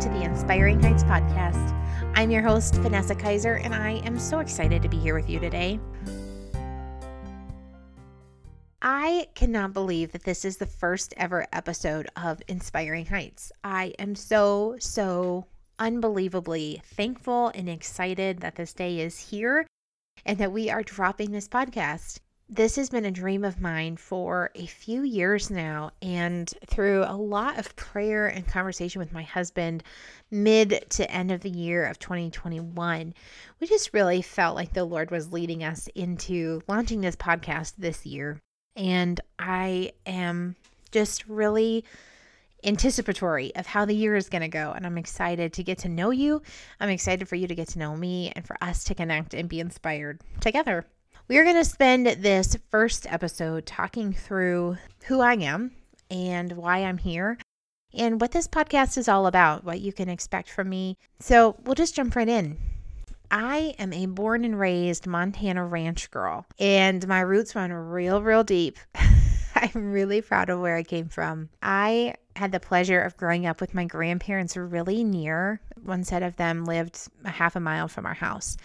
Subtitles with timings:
[0.00, 1.76] to the Inspiring Heights podcast.
[2.14, 5.38] I'm your host, Vanessa Kaiser, and I am so excited to be here with you
[5.38, 5.78] today.
[8.80, 13.52] I cannot believe that this is the first ever episode of Inspiring Heights.
[13.62, 15.44] I am so, so
[15.78, 19.66] unbelievably thankful and excited that this day is here
[20.24, 22.20] and that we are dropping this podcast
[22.52, 25.92] this has been a dream of mine for a few years now.
[26.02, 29.84] And through a lot of prayer and conversation with my husband,
[30.32, 33.14] mid to end of the year of 2021,
[33.60, 38.04] we just really felt like the Lord was leading us into launching this podcast this
[38.04, 38.40] year.
[38.74, 40.56] And I am
[40.90, 41.84] just really
[42.64, 44.72] anticipatory of how the year is going to go.
[44.72, 46.42] And I'm excited to get to know you.
[46.80, 49.48] I'm excited for you to get to know me and for us to connect and
[49.48, 50.84] be inspired together.
[51.30, 55.70] We are going to spend this first episode talking through who I am
[56.10, 57.38] and why I'm here
[57.94, 60.98] and what this podcast is all about, what you can expect from me.
[61.20, 62.56] So we'll just jump right in.
[63.30, 68.42] I am a born and raised Montana ranch girl, and my roots run real, real
[68.42, 68.80] deep.
[69.54, 71.48] I'm really proud of where I came from.
[71.62, 75.60] I had the pleasure of growing up with my grandparents really near.
[75.84, 78.56] One set of them lived a half a mile from our house.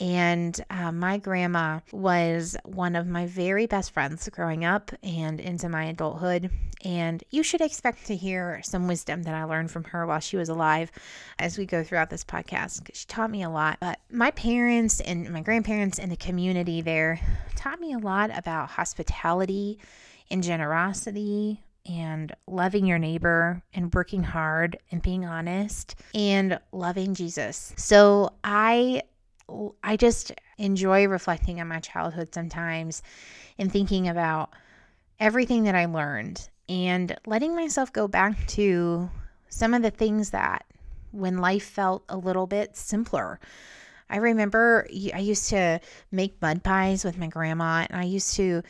[0.00, 5.68] And uh, my grandma was one of my very best friends growing up and into
[5.68, 6.50] my adulthood.
[6.84, 10.36] And you should expect to hear some wisdom that I learned from her while she
[10.36, 10.90] was alive
[11.38, 12.90] as we go throughout this podcast.
[12.92, 13.78] She taught me a lot.
[13.80, 17.20] But my parents and my grandparents and the community there
[17.54, 19.78] taught me a lot about hospitality
[20.30, 27.74] and generosity and loving your neighbor and working hard and being honest and loving Jesus.
[27.76, 29.02] So I
[29.82, 33.02] I just enjoy reflecting on my childhood sometimes
[33.58, 34.50] and thinking about
[35.20, 39.10] everything that I learned and letting myself go back to
[39.48, 40.64] some of the things that
[41.12, 43.38] when life felt a little bit simpler.
[44.10, 48.62] I remember I used to make mud pies with my grandma, and I used to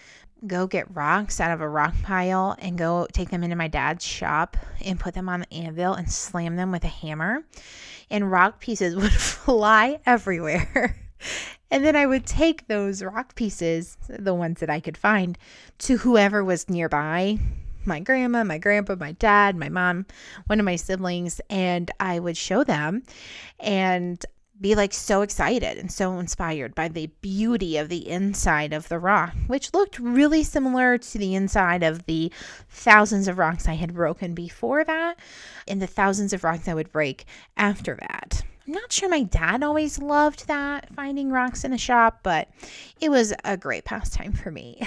[0.46, 4.04] go get rocks out of a rock pile and go take them into my dad's
[4.04, 7.44] shop and put them on the anvil and slam them with a hammer.
[8.10, 10.96] And rock pieces would fly everywhere.
[11.70, 15.38] and then I would take those rock pieces, the ones that I could find,
[15.78, 17.38] to whoever was nearby
[17.86, 20.06] my grandma, my grandpa, my dad, my mom,
[20.46, 23.02] one of my siblings, and I would show them.
[23.60, 24.24] And
[24.60, 28.98] be like so excited and so inspired by the beauty of the inside of the
[28.98, 32.32] rock, which looked really similar to the inside of the
[32.68, 35.18] thousands of rocks I had broken before that
[35.66, 37.24] and the thousands of rocks I would break
[37.56, 38.42] after that.
[38.66, 42.48] I'm not sure my dad always loved that, finding rocks in a shop, but
[43.00, 44.80] it was a great pastime for me.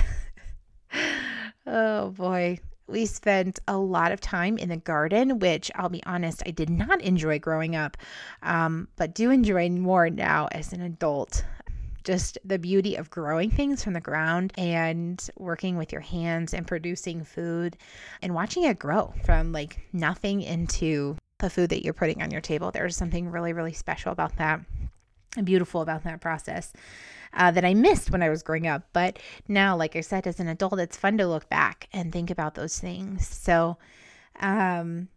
[1.67, 6.41] oh boy, we spent a lot of time in the garden, which I'll be honest,
[6.45, 7.97] I did not enjoy growing up,
[8.41, 11.43] um, but do enjoy more now as an adult.
[12.03, 16.65] Just the beauty of growing things from the ground and working with your hands and
[16.65, 17.75] producing food
[18.21, 22.41] and watching it grow from like nothing into the food that you're putting on your
[22.41, 22.71] table.
[22.71, 24.61] There's something really, really special about that
[25.35, 26.71] and beautiful about that process
[27.37, 28.83] uh, that I missed when I was growing up.
[28.91, 32.29] But now, like I said, as an adult, it's fun to look back and think
[32.29, 33.27] about those things.
[33.27, 33.77] So,
[34.39, 35.07] um,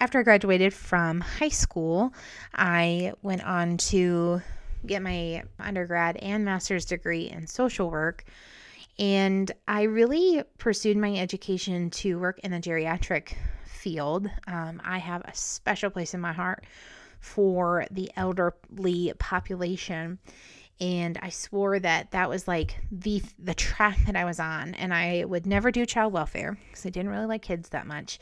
[0.00, 2.12] after I graduated from high school,
[2.54, 4.42] I went on to
[4.86, 8.24] get my undergrad and master's degree in social work.
[8.98, 13.34] And I really pursued my education to work in the geriatric
[13.66, 14.28] field.
[14.46, 16.64] Um, I have a special place in my heart
[17.20, 20.18] for the elderly population
[20.80, 24.94] and I swore that that was like the the track that I was on and
[24.94, 28.18] I would never do child welfare because I didn't really like kids that much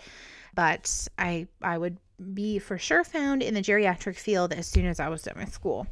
[0.57, 1.99] but I I would
[2.35, 5.53] be for sure found in the geriatric field as soon as I was done with
[5.53, 5.87] school.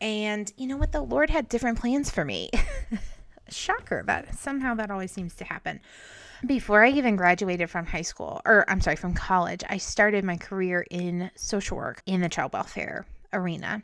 [0.00, 0.90] And you know what?
[0.90, 2.50] The Lord had different plans for me.
[3.48, 5.80] Shocker but somehow that always seems to happen.
[6.44, 10.36] Before I even graduated from high school or I'm sorry from college I started my
[10.36, 13.82] career in social work in the child welfare arena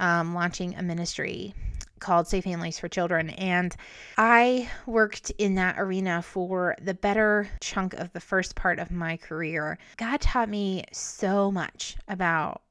[0.00, 1.54] um, launching a ministry
[2.00, 3.30] called Safe Families for Children.
[3.30, 3.76] And
[4.16, 9.18] I worked in that arena for the better chunk of the first part of my
[9.18, 9.78] career.
[9.98, 12.62] God taught me so much about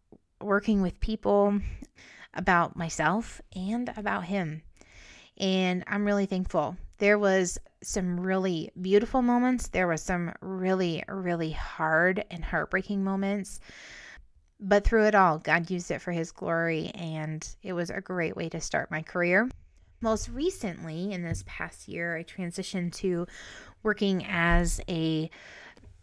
[0.42, 1.62] working with people,
[2.34, 4.64] about myself, and about Him.
[5.38, 6.76] And I'm really thankful.
[6.98, 9.70] There was some really beautiful moments.
[9.70, 13.62] There was some really, really hard and heartbreaking moments.
[14.60, 18.36] But through it all, God used it for His glory, and it was a great
[18.36, 19.50] way to start my career.
[20.02, 23.28] Most recently, in this past year, I transitioned to
[23.84, 25.30] working as a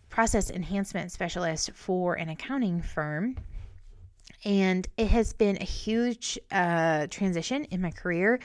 [0.08, 3.36] process enhancement specialist for an accounting firm.
[4.44, 8.38] And it has been a huge uh, transition in my career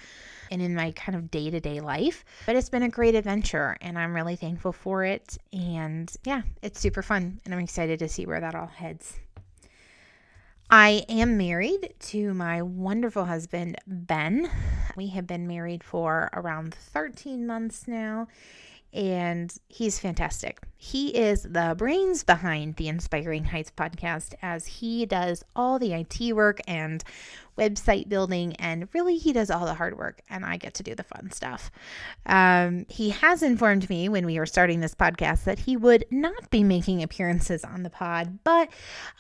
[0.49, 2.25] and in my kind of day to day life.
[2.45, 5.37] But it's been a great adventure and I'm really thankful for it.
[5.53, 9.19] And yeah, it's super fun and I'm excited to see where that all heads.
[10.73, 14.49] I am married to my wonderful husband, Ben.
[14.95, 18.29] We have been married for around 13 months now,
[18.93, 20.59] and he's fantastic.
[20.75, 26.33] He is the brains behind the Inspiring Heights podcast as he does all the IT
[26.33, 27.03] work and
[27.57, 30.95] website building, and really he does all the hard work, and I get to do
[30.95, 31.69] the fun stuff.
[32.25, 36.49] Um, he has informed me when we were starting this podcast that he would not
[36.49, 38.69] be making appearances on the pod, but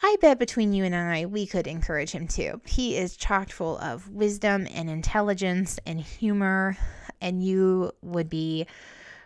[0.01, 2.59] I bet between you and I, we could encourage him to.
[2.65, 6.75] He is chock full of wisdom and intelligence and humor,
[7.21, 8.65] and you would be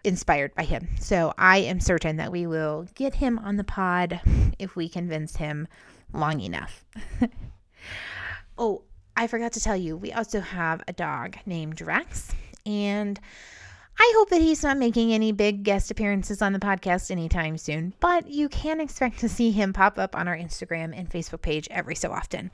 [0.06, 0.88] inspired by him.
[1.00, 4.22] So I am certain that we will get him on the pod
[4.60, 5.68] if we convince him
[6.14, 6.86] long enough.
[8.58, 8.84] oh,
[9.18, 12.34] I forgot to tell you, we also have a dog named Rex,
[12.66, 13.20] and
[13.98, 17.94] I hope that he's not making any big guest appearances on the podcast anytime soon,
[18.02, 21.68] but you can expect to see him pop up on our Instagram and Facebook page
[21.72, 22.52] every so often.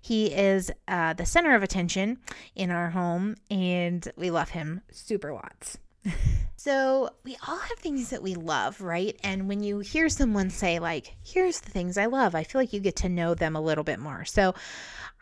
[0.00, 2.18] He is uh, the center of attention
[2.54, 5.78] in our home, and we love him super lots.
[6.56, 9.18] so, we all have things that we love, right?
[9.22, 12.72] And when you hear someone say, like, here's the things I love, I feel like
[12.72, 14.24] you get to know them a little bit more.
[14.24, 14.54] So,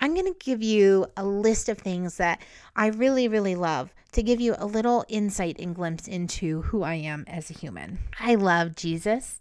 [0.00, 2.40] I'm going to give you a list of things that
[2.75, 6.94] I really, really love to give you a little insight and glimpse into who I
[6.94, 7.98] am as a human.
[8.19, 9.40] I love Jesus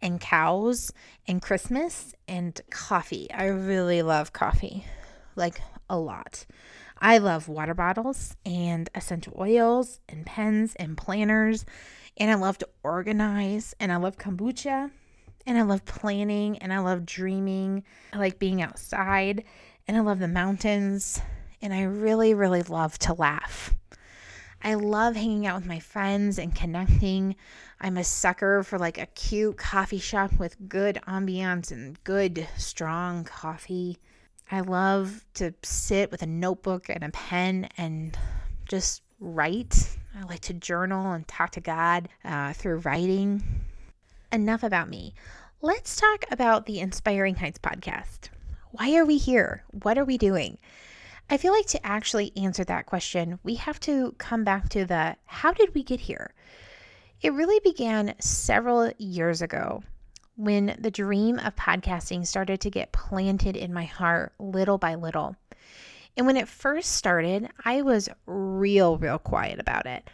[0.00, 0.92] and cows
[1.26, 3.30] and Christmas and coffee.
[3.32, 4.84] I really love coffee,
[5.34, 6.46] like a lot.
[6.98, 11.64] I love water bottles and essential oils and pens and planners.
[12.16, 14.90] And I love to organize and I love kombucha
[15.46, 17.84] and I love planning and I love dreaming.
[18.12, 19.44] I like being outside
[19.86, 21.20] and I love the mountains
[21.60, 23.74] and I really, really love to laugh.
[24.62, 27.36] I love hanging out with my friends and connecting.
[27.80, 33.24] I'm a sucker for like a cute coffee shop with good ambiance and good, strong
[33.24, 33.98] coffee.
[34.50, 38.16] I love to sit with a notebook and a pen and
[38.68, 39.96] just write.
[40.16, 43.42] I like to journal and talk to God uh, through writing.
[44.30, 45.14] Enough about me.
[45.62, 48.28] Let's talk about the Inspiring Heights podcast.
[48.70, 49.64] Why are we here?
[49.82, 50.58] What are we doing?
[51.28, 55.16] I feel like to actually answer that question, we have to come back to the
[55.24, 56.32] how did we get here?
[57.20, 59.82] It really began several years ago
[60.36, 65.36] when the dream of podcasting started to get planted in my heart little by little.
[66.16, 70.08] And when it first started, I was real, real quiet about it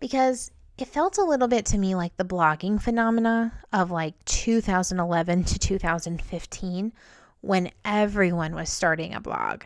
[0.00, 5.44] because it felt a little bit to me like the blogging phenomena of like 2011
[5.44, 6.92] to 2015
[7.40, 9.62] when everyone was starting a blog.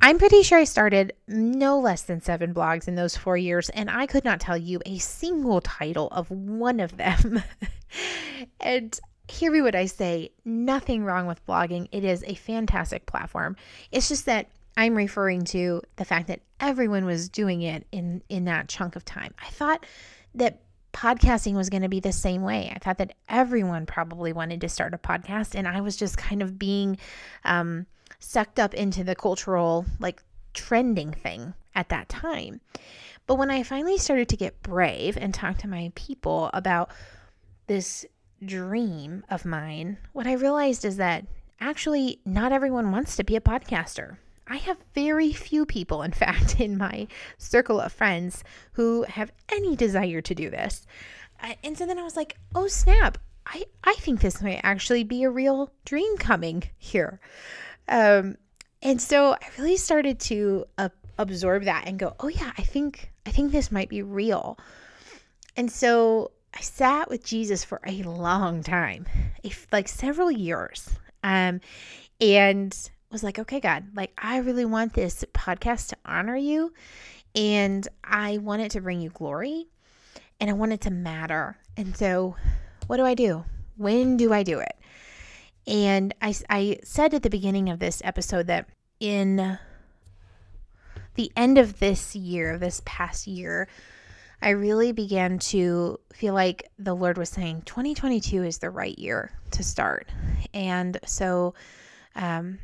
[0.00, 3.88] I'm pretty sure I started no less than seven blogs in those four years, and
[3.88, 7.42] I could not tell you a single title of one of them.
[8.60, 8.98] and
[9.28, 11.88] hear me what I say nothing wrong with blogging.
[11.92, 13.56] It is a fantastic platform.
[13.90, 18.44] It's just that I'm referring to the fact that everyone was doing it in in
[18.46, 19.34] that chunk of time.
[19.42, 19.86] I thought
[20.34, 20.60] that
[20.92, 22.72] podcasting was going to be the same way.
[22.74, 26.42] I thought that everyone probably wanted to start a podcast, and I was just kind
[26.42, 26.98] of being
[27.44, 27.86] um,
[28.18, 30.22] sucked up into the cultural like
[30.54, 32.60] trending thing at that time.
[33.26, 36.90] But when I finally started to get brave and talk to my people about
[37.66, 38.04] this
[38.46, 41.26] dream of mine, what I realized is that
[41.60, 44.16] actually not everyone wants to be a podcaster.
[44.46, 47.08] I have very few people, in fact, in my
[47.38, 50.86] circle of friends who have any desire to do this.
[51.42, 55.04] Uh, and so then I was like, oh snap, I, I think this might actually
[55.04, 57.20] be a real dream coming here.
[57.88, 58.36] Um,
[58.82, 63.10] and so I really started to uh, absorb that and go, oh yeah, I think
[63.26, 64.58] I think this might be real.
[65.56, 69.06] And so I sat with Jesus for a long time,
[69.42, 70.88] if like several years,
[71.22, 71.60] um,
[72.20, 76.72] and was like, okay, God, like I really want this podcast to honor you,
[77.34, 79.66] and I want it to bring you glory,
[80.40, 81.56] and I want it to matter.
[81.76, 82.36] And so,
[82.86, 83.44] what do I do?
[83.76, 84.76] When do I do it?
[85.66, 88.68] And I, I said at the beginning of this episode that
[89.00, 89.58] in
[91.14, 93.66] the end of this year, this past year,
[94.44, 99.32] I really began to feel like the Lord was saying 2022 is the right year
[99.52, 100.06] to start.
[100.52, 101.54] And so,
[102.14, 102.58] um,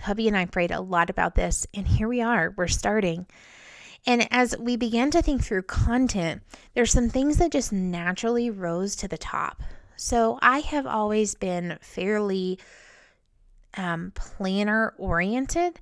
[0.00, 3.26] hubby and I prayed a lot about this, and here we are, we're starting.
[4.06, 6.40] And as we began to think through content,
[6.72, 9.62] there's some things that just naturally rose to the top
[9.96, 12.58] So I have always been fairly
[13.76, 15.78] um, planner oriented.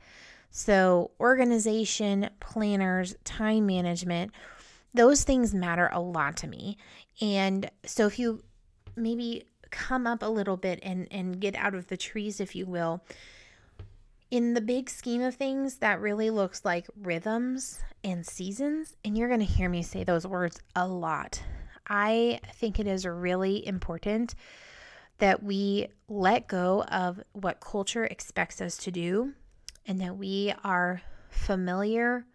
[0.51, 4.33] So, organization, planners, time management,
[4.97, 6.79] those things matter a lot to me.
[7.21, 8.43] And so, if you
[8.97, 12.67] maybe come up a little bit and, and get out of the trees, if you
[12.67, 13.05] will,
[14.31, 18.95] in the big scheme of things, that really looks like rhythms and seasons.
[19.05, 21.43] And you're going to hear me say those words a lot.
[21.89, 24.35] I think it is really important
[25.19, 29.33] that we let go of what culture expects us to do
[29.87, 31.01] and that we are
[31.31, 32.27] familiar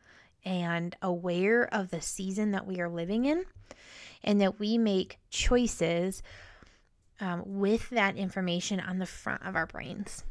[0.44, 3.46] and aware of the season that we are living in
[4.24, 6.22] and that we make choices
[7.20, 10.24] um, with that information on the front of our brains.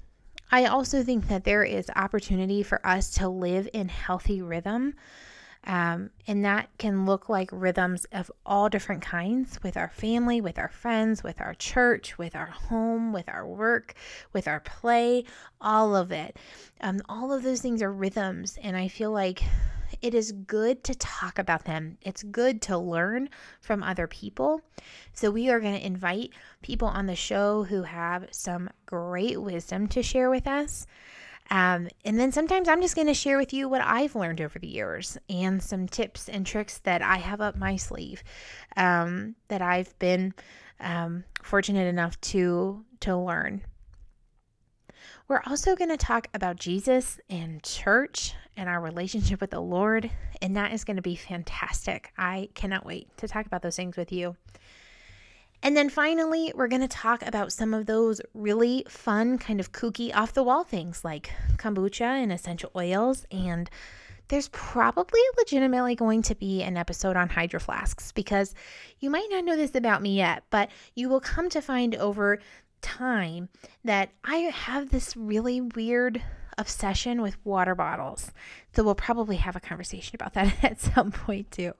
[0.52, 4.94] I also think that there is opportunity for us to live in healthy rhythm
[5.64, 10.58] um, and that can look like rhythms of all different kinds with our family, with
[10.58, 13.94] our friends, with our church, with our home, with our work,
[14.32, 15.24] with our play,
[15.60, 16.36] all of it.
[16.80, 18.58] Um, all of those things are rhythms.
[18.62, 19.42] And I feel like
[20.02, 21.98] it is good to talk about them.
[22.02, 23.28] It's good to learn
[23.60, 24.62] from other people.
[25.12, 26.30] So, we are going to invite
[26.62, 30.86] people on the show who have some great wisdom to share with us.
[31.50, 34.58] Um, and then sometimes I'm just going to share with you what I've learned over
[34.58, 38.22] the years and some tips and tricks that I have up my sleeve
[38.76, 40.32] um, that I've been
[40.78, 43.62] um, fortunate enough to to learn.
[45.30, 50.10] We're also going to talk about Jesus and church and our relationship with the Lord,
[50.42, 52.12] and that is going to be fantastic.
[52.18, 54.34] I cannot wait to talk about those things with you.
[55.62, 59.70] And then finally, we're going to talk about some of those really fun, kind of
[59.70, 63.24] kooky, off the wall things like kombucha and essential oils.
[63.30, 63.70] And
[64.26, 68.52] there's probably legitimately going to be an episode on hydro flasks because
[68.98, 72.40] you might not know this about me yet, but you will come to find over
[72.82, 73.48] time
[73.84, 76.22] that I have this really weird
[76.58, 78.32] obsession with water bottles.
[78.74, 81.74] So we'll probably have a conversation about that at some point too.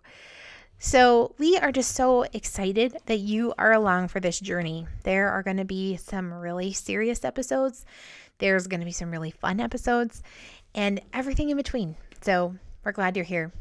[0.83, 4.87] So, we are just so excited that you are along for this journey.
[5.03, 7.85] There are going to be some really serious episodes,
[8.39, 10.23] there's going to be some really fun episodes,
[10.75, 11.97] and everything in between.
[12.23, 13.53] So, we're glad you're here.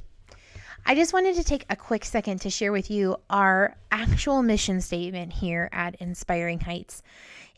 [0.85, 4.81] I just wanted to take a quick second to share with you our actual mission
[4.81, 7.03] statement here at Inspiring Heights.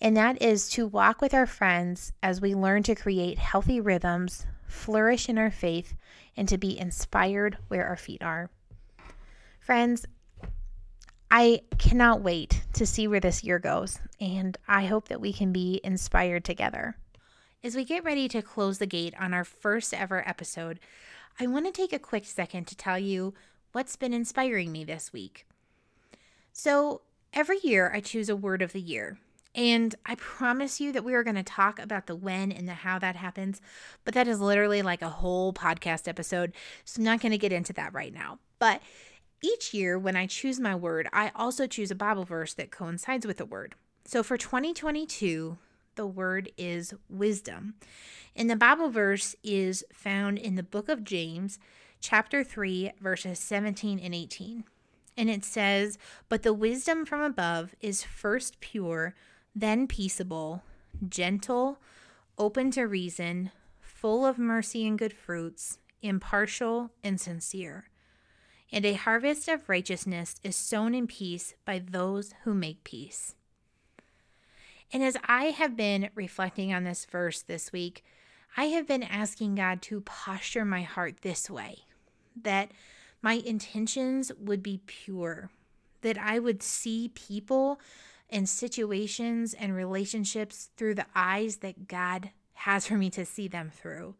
[0.01, 4.45] And that is to walk with our friends as we learn to create healthy rhythms,
[4.67, 5.95] flourish in our faith,
[6.35, 8.49] and to be inspired where our feet are.
[9.59, 10.05] Friends,
[11.29, 15.53] I cannot wait to see where this year goes, and I hope that we can
[15.53, 16.97] be inspired together.
[17.63, 20.79] As we get ready to close the gate on our first ever episode,
[21.39, 23.33] I want to take a quick second to tell you
[23.71, 25.45] what's been inspiring me this week.
[26.53, 27.01] So,
[27.33, 29.17] every year I choose a word of the year,
[29.55, 32.73] and I promise you that we are going to talk about the when and the
[32.73, 33.61] how that happens,
[34.03, 36.53] but that is literally like a whole podcast episode,
[36.85, 38.39] so I'm not going to get into that right now.
[38.59, 38.81] But
[39.41, 43.25] each year, when I choose my word, I also choose a Bible verse that coincides
[43.25, 43.75] with the word.
[44.05, 45.57] So for 2022,
[45.95, 47.75] the word is wisdom.
[48.36, 51.60] And the Bible verse is found in the book of James,
[52.00, 54.63] chapter 3, verses 17 and 18.
[55.17, 55.98] And it says,
[56.29, 59.15] But the wisdom from above is first pure,
[59.55, 60.63] then peaceable,
[61.07, 61.79] gentle,
[62.38, 67.86] open to reason, full of mercy and good fruits, impartial and sincere
[68.71, 73.36] and a harvest of righteousness is sown in peace by those who make peace.
[74.93, 78.03] And as I have been reflecting on this verse this week,
[78.57, 81.86] I have been asking God to posture my heart this way
[82.41, 82.71] that
[83.21, 85.50] my intentions would be pure,
[86.01, 87.79] that I would see people
[88.29, 93.69] and situations and relationships through the eyes that God has for me to see them
[93.69, 94.15] through,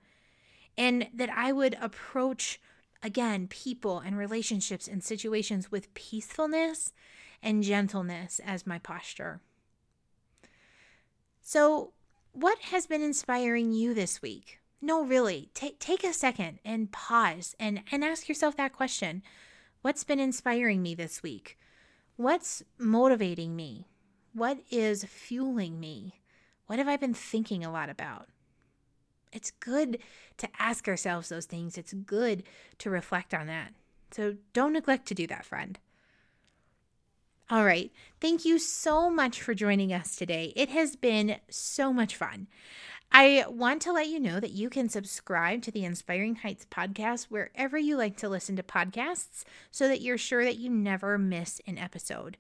[0.78, 2.60] and that I would approach
[3.04, 6.94] again, people and relationships and situations with peacefulness
[7.42, 9.42] and gentleness as my posture.
[11.42, 11.94] So,
[12.34, 14.60] what has been inspiring you this week?
[14.82, 19.22] No, really, take take a second and pause and, and ask yourself that question.
[19.82, 21.58] What's been inspiring me this week?
[22.16, 23.88] What's motivating me?
[24.34, 26.22] What is fueling me?
[26.68, 28.28] What have I been thinking a lot about?
[29.34, 29.98] It's good
[30.38, 31.78] to ask ourselves those things.
[31.78, 32.44] It's good
[32.80, 33.74] to reflect on that.
[34.12, 35.80] So don't neglect to do that, friend.
[37.52, 37.92] All right.
[38.22, 40.54] Thank you so much for joining us today.
[40.56, 42.48] It has been so much fun.
[43.12, 47.26] I want to let you know that you can subscribe to the Inspiring Heights podcast
[47.26, 51.60] wherever you like to listen to podcasts so that you're sure that you never miss
[51.68, 52.38] an episode.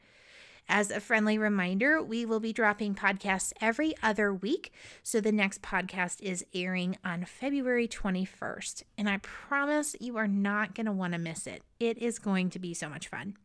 [0.69, 4.71] As a friendly reminder, we will be dropping podcasts every other week.
[5.03, 8.83] So the next podcast is airing on February 21st.
[8.97, 11.63] And I promise you are not going to want to miss it.
[11.81, 13.35] It is going to be so much fun.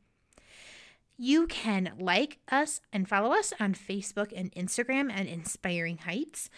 [1.18, 6.50] You can like us and follow us on Facebook and Instagram at Inspiring Heights.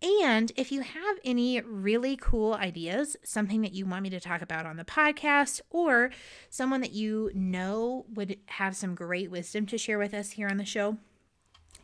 [0.00, 4.40] And if you have any really cool ideas, something that you want me to talk
[4.40, 6.10] about on the podcast, or
[6.48, 10.58] someone that you know would have some great wisdom to share with us here on
[10.58, 10.98] the show,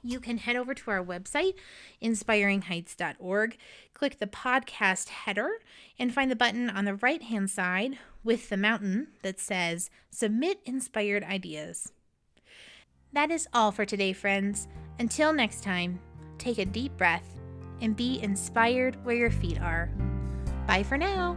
[0.02, 1.54] you can head over to our website,
[2.00, 3.56] inspiringheights.org,
[3.92, 5.50] click the podcast header,
[5.98, 10.60] and find the button on the right hand side with the mountain that says Submit
[10.64, 11.92] Inspired Ideas.
[13.12, 14.68] That is all for today, friends.
[14.98, 15.98] Until next time,
[16.38, 17.40] take a deep breath
[17.80, 19.90] and be inspired where your feet are.
[20.66, 21.36] Bye for now.